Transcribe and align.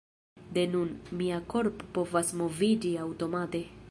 De 0.53 0.63
nun, 0.75 0.93
mia 1.19 1.37
korpo 1.53 1.91
povas 1.99 2.33
moviĝi 2.41 2.97
aŭtomate. 3.07 3.65